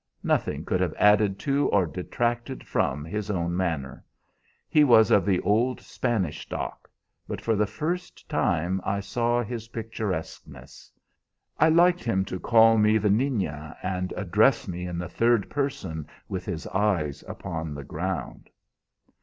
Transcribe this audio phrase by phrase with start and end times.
[0.23, 4.03] Nothing could have added to or detracted from his own manner.
[4.67, 6.89] He was of the old Spanish stock,
[7.27, 10.91] but for the first time I saw his picturesqueness.
[11.59, 16.07] I liked him to call me 'the Niña,' and address me in the third person
[16.27, 18.49] with his eyes upon the ground.